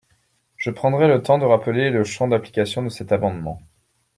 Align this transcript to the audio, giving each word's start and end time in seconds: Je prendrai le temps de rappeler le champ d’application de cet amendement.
Je 0.57 0.71
prendrai 0.71 1.07
le 1.07 1.21
temps 1.21 1.37
de 1.37 1.45
rappeler 1.45 1.91
le 1.91 2.03
champ 2.03 2.27
d’application 2.27 2.81
de 2.81 2.89
cet 2.89 3.11
amendement. 3.11 3.61